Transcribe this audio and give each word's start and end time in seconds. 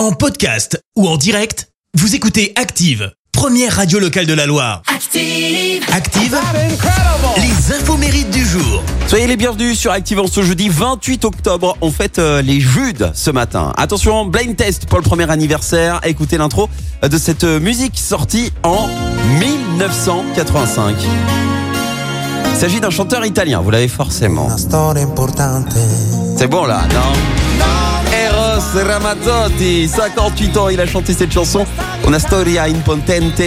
En 0.00 0.12
podcast 0.12 0.82
ou 0.96 1.06
en 1.06 1.18
direct, 1.18 1.68
vous 1.92 2.14
écoutez 2.14 2.54
Active, 2.56 3.12
première 3.32 3.76
radio 3.76 3.98
locale 3.98 4.24
de 4.24 4.32
la 4.32 4.46
Loire. 4.46 4.80
Active. 4.86 5.84
Active, 5.92 6.38
les 7.36 7.74
infos 7.74 7.98
mérites 7.98 8.30
du 8.30 8.42
jour. 8.42 8.82
Soyez 9.08 9.26
les 9.26 9.36
bienvenus 9.36 9.78
sur 9.78 9.92
Active 9.92 10.18
en 10.18 10.26
ce 10.26 10.40
jeudi 10.40 10.70
28 10.70 11.26
octobre. 11.26 11.76
On 11.82 11.90
fête 11.90 12.18
euh, 12.18 12.40
les 12.40 12.60
Judes 12.60 13.10
ce 13.12 13.30
matin. 13.30 13.74
Attention, 13.76 14.24
blind 14.24 14.56
test 14.56 14.86
pour 14.86 14.96
le 14.96 15.04
premier 15.04 15.30
anniversaire. 15.30 16.00
Écoutez 16.02 16.38
l'intro 16.38 16.70
de 17.02 17.18
cette 17.18 17.44
euh, 17.44 17.60
musique 17.60 17.98
sortie 17.98 18.54
en 18.62 18.88
1985. 19.38 20.96
Il 22.54 22.58
s'agit 22.58 22.80
d'un 22.80 22.88
chanteur 22.88 23.26
italien, 23.26 23.60
vous 23.60 23.70
l'avez 23.70 23.88
forcément. 23.88 24.46
Una 24.46 24.56
storia 24.56 25.04
importante. 25.04 25.74
C'est 26.38 26.48
bon 26.48 26.64
là, 26.64 26.88
non? 26.88 27.39
Ramazzotti, 28.74 29.88
58 29.88 30.56
ans, 30.56 30.68
il 30.68 30.80
a 30.80 30.86
chanté 30.86 31.12
cette 31.12 31.32
chanson 31.32 31.66
Una 32.06 32.18
storia 32.18 32.64
impotente 32.64 33.40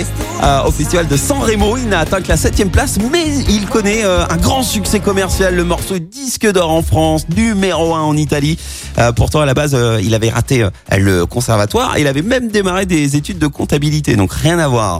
euh, 0.44 0.64
au 0.66 0.72
festival 0.72 1.08
de 1.08 1.16
San 1.16 1.40
Remo. 1.40 1.78
Il 1.78 1.88
n'a 1.88 2.00
atteint 2.00 2.22
que 2.22 2.28
la 2.28 2.38
7 2.38 2.70
place, 2.70 2.98
mais 3.12 3.26
il 3.50 3.66
connaît 3.68 4.04
euh, 4.04 4.26
un 4.30 4.36
grand 4.38 4.64
succès 4.64 5.00
commercial. 5.00 5.56
Le 5.56 5.64
morceau 5.64 5.98
disque 6.00 6.46
d'or 6.52 6.70
en 6.70 6.82
France, 6.84 7.26
numéro 7.36 7.96
1 7.96 8.02
en 8.02 8.18
Italie. 8.18 8.58
Euh, 9.00 9.12
pourtant, 9.14 9.40
à 9.40 9.46
la 9.46 9.54
base, 9.54 9.74
euh, 9.74 10.00
il 10.04 10.14
avait 10.14 10.30
raté 10.30 10.68
le 10.92 11.26
conservatoire. 11.26 11.98
Il 11.98 12.08
avait 12.08 12.22
même 12.22 12.50
démarré 12.50 12.86
des 12.86 13.16
études 13.16 13.40
de 13.40 13.48
comptabilité, 13.48 14.16
donc 14.16 14.34
rien 14.34 14.60
à 14.60 14.68
voir. 14.68 15.00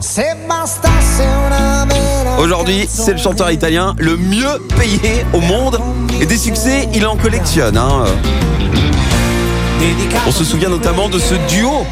Aujourd'hui, 2.38 2.86
c'est 2.88 3.12
le 3.12 3.18
chanteur 3.18 3.50
italien 3.50 3.94
le 3.98 4.16
mieux 4.16 4.58
payé 4.78 5.24
au 5.34 5.40
monde. 5.40 5.78
Et 6.20 6.26
des 6.26 6.38
succès, 6.38 6.88
il 6.94 7.06
en 7.06 7.16
collectionne. 7.16 7.76
hein. 7.76 8.04
On 10.26 10.32
se 10.32 10.44
souvient 10.44 10.68
notamment 10.68 11.08
de 11.08 11.18
ce 11.18 11.34
duo, 11.48 11.84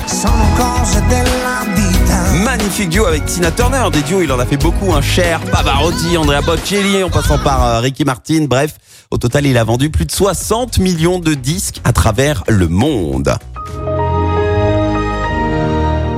magnifique 2.44 2.88
duo 2.88 3.04
avec 3.06 3.26
Tina 3.26 3.50
Turner. 3.50 3.84
Des 3.92 4.02
duos, 4.02 4.22
il 4.22 4.32
en 4.32 4.38
a 4.38 4.46
fait 4.46 4.56
beaucoup. 4.56 4.92
Un 4.92 5.02
Cher, 5.02 5.40
Pavarotti, 5.40 6.16
Andrea 6.16 6.40
Bocelli, 6.42 7.02
en 7.02 7.10
passant 7.10 7.38
par 7.38 7.64
euh, 7.64 7.80
Ricky 7.80 8.04
Martin. 8.04 8.46
Bref, 8.48 8.74
au 9.10 9.18
total, 9.18 9.46
il 9.46 9.58
a 9.58 9.64
vendu 9.64 9.90
plus 9.90 10.06
de 10.06 10.12
60 10.12 10.78
millions 10.78 11.18
de 11.18 11.34
disques 11.34 11.80
à 11.84 11.92
travers 11.92 12.44
le 12.48 12.68
monde. 12.68 13.34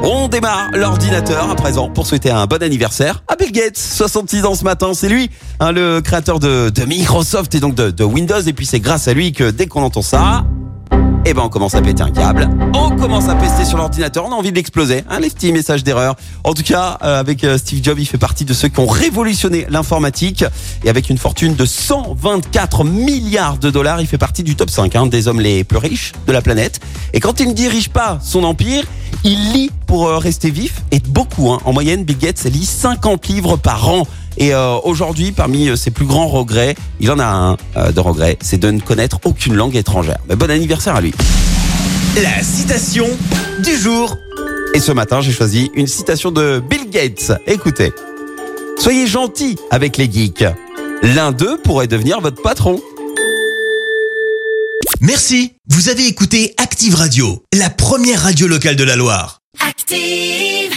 On 0.06 0.28
démarre 0.28 0.70
l'ordinateur 0.74 1.50
à 1.50 1.54
présent 1.54 1.88
pour 1.88 2.06
souhaiter 2.06 2.30
un 2.30 2.46
bon 2.46 2.62
anniversaire 2.62 3.22
à 3.26 3.36
Bill 3.36 3.52
Gates, 3.52 3.78
66 3.78 4.44
ans 4.44 4.54
ce 4.54 4.62
matin, 4.62 4.92
c'est 4.92 5.08
lui, 5.08 5.30
hein, 5.60 5.72
le 5.72 6.02
créateur 6.02 6.40
de, 6.40 6.68
de 6.68 6.84
Microsoft 6.84 7.54
et 7.54 7.60
donc 7.60 7.74
de, 7.74 7.90
de 7.90 8.04
Windows. 8.04 8.40
Et 8.40 8.52
puis 8.52 8.66
c'est 8.66 8.80
grâce 8.80 9.08
à 9.08 9.14
lui 9.14 9.32
que 9.32 9.50
dès 9.50 9.66
qu'on 9.66 9.82
entend 9.82 10.02
ça, 10.02 10.44
eh 11.27 11.33
ben 11.33 11.42
on 11.42 11.48
commence 11.48 11.75
à 11.75 11.83
péter 11.83 12.03
un 12.03 12.11
câble, 12.11 12.48
on 12.75 12.91
commence 12.97 13.28
à 13.28 13.34
pester 13.34 13.64
sur 13.64 13.78
l'ordinateur, 13.78 14.27
on 14.27 14.33
a 14.33 14.34
envie 14.34 14.50
de 14.50 14.56
l'exploser, 14.56 15.05
hein, 15.08 15.20
les 15.20 15.30
petits 15.30 15.53
messages 15.53 15.83
d'erreur. 15.83 16.17
En 16.44 16.53
tout 16.53 16.62
cas, 16.62 16.98
euh, 17.03 17.19
avec 17.19 17.44
euh, 17.44 17.56
Steve 17.56 17.83
Jobs, 17.83 17.98
il 17.98 18.06
fait 18.06 18.19
partie 18.19 18.44
de 18.44 18.53
ceux 18.53 18.69
qui 18.69 18.80
ont 18.80 18.86
révolutionné 18.86 19.67
l'informatique 19.70 20.45
et 20.84 20.91
avec 20.91 21.08
une 21.08 21.19
fortune 21.19 21.55
de 21.55 21.64
124 21.64 22.84
milliards 22.84 23.58
de 23.58 23.70
dollars, 23.70 24.00
il 24.00 24.06
fait 24.06 24.19
partie 24.19 24.42
du 24.42 24.55
top 24.55 24.70
5 24.70 24.95
hein, 24.97 25.06
des 25.06 25.28
hommes 25.28 25.41
les 25.41 25.64
plus 25.64 25.78
riches 25.78 26.12
de 26.27 26.33
la 26.33 26.42
planète. 26.42 26.80
Et 27.12 27.20
quand 27.20 27.41
il 27.41 27.48
ne 27.48 27.55
dirige 27.55 27.89
pas 27.89 28.19
son 28.22 28.45
empire, 28.45 28.84
il 29.25 29.52
lit 29.52 29.70
pour 29.86 30.06
euh, 30.06 30.19
rester 30.19 30.50
vif 30.50 30.83
et 30.91 31.00
beaucoup. 31.00 31.50
Hein. 31.50 31.61
En 31.64 31.72
moyenne, 31.72 32.05
Bill 32.05 32.19
Gates 32.19 32.45
lit 32.45 32.67
50 32.67 33.28
livres 33.28 33.56
par 33.56 33.89
an. 33.89 34.06
Et 34.36 34.54
euh, 34.54 34.77
aujourd'hui, 34.82 35.32
parmi 35.32 35.68
euh, 35.68 35.77
ses 35.77 35.90
plus 35.90 36.06
grands 36.06 36.27
regrets, 36.27 36.74
il 37.00 37.10
en 37.10 37.18
a 37.18 37.24
un 37.24 37.56
euh, 37.77 37.92
de 37.92 38.00
regret, 38.00 38.36
c'est 38.40 38.58
de 38.58 38.70
ne 38.70 38.80
connaître 38.80 39.20
aucune 39.24 39.54
langue 39.54 39.77
étrangère. 39.77 40.18
Mais 40.28 40.36
bon 40.36 40.50
anniversaire 40.50 40.96
à 40.96 41.00
lui. 41.00 41.12
La 42.22 42.42
citation 42.42 43.06
du 43.62 43.77
jour. 43.77 44.16
Et 44.74 44.80
ce 44.80 44.92
matin, 44.92 45.20
j'ai 45.20 45.32
choisi 45.32 45.70
une 45.74 45.86
citation 45.86 46.30
de 46.30 46.62
Bill 46.68 46.90
Gates. 46.90 47.32
Écoutez. 47.46 47.92
Soyez 48.78 49.06
gentils 49.06 49.56
avec 49.70 49.96
les 49.96 50.10
geeks. 50.10 50.44
L'un 51.02 51.32
d'eux 51.32 51.58
pourrait 51.62 51.86
devenir 51.86 52.20
votre 52.20 52.42
patron. 52.42 52.80
Merci. 55.01 55.52
Vous 55.68 55.89
avez 55.89 56.06
écouté 56.06 56.55
Active 56.56 56.95
Radio, 56.95 57.42
la 57.52 57.70
première 57.70 58.22
radio 58.22 58.46
locale 58.46 58.77
de 58.77 58.84
la 58.84 58.96
Loire. 58.96 59.40
Active. 59.61 60.72